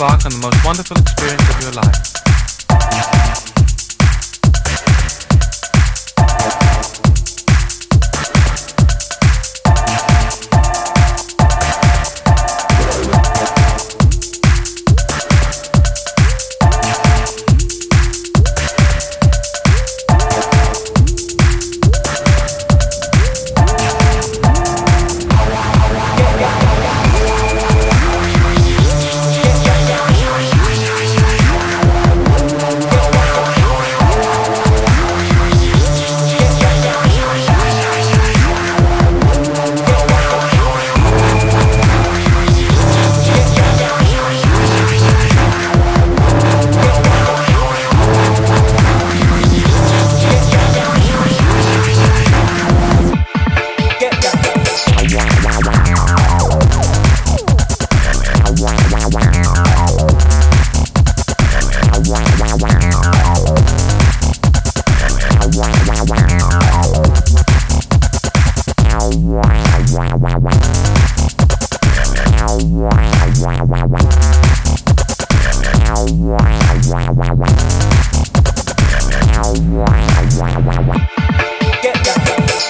embark 0.00 0.24
on 0.24 0.30
the 0.30 0.38
most 0.38 0.64
wonderful 0.64 0.96
experience 0.96 1.46
of 1.54 1.60
your 1.62 1.72
life. 1.72 2.19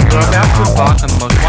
You 0.01 0.17
are 0.17 0.29
about 0.29 0.49
to 0.55 0.71
embark 0.71 1.03
on 1.03 1.11
most 1.21 1.40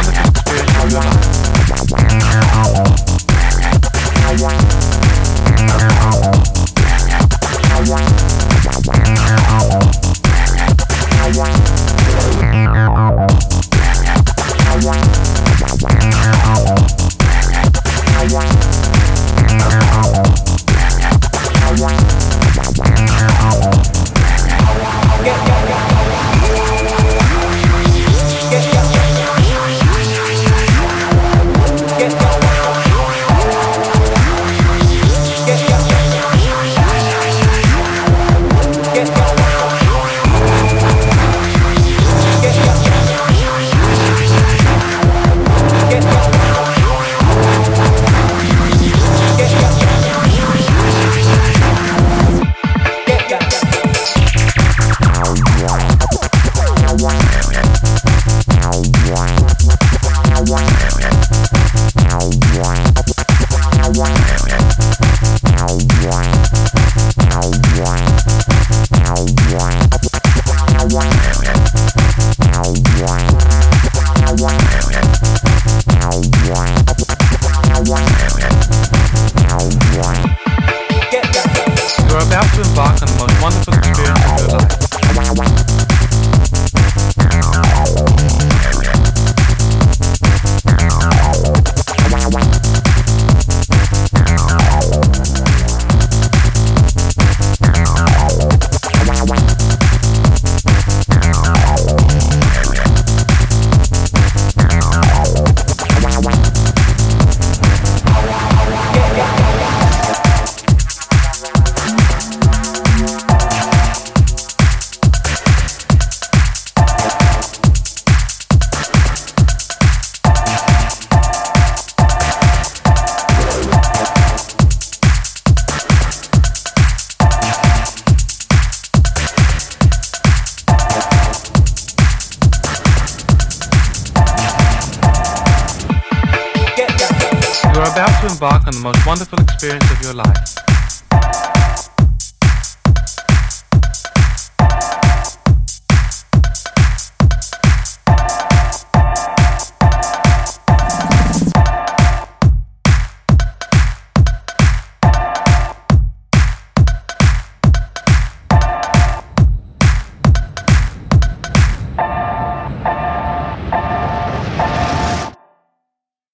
to 138.22 138.28
embark 138.28 138.68
on 138.68 138.74
the 138.74 138.80
most 138.80 139.04
wonderful 139.08 139.40
experience 139.42 139.90
of 139.90 140.00
your 140.04 140.14
life. 140.14 140.71